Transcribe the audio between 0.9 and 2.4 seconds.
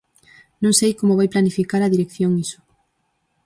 como vai planificar a dirección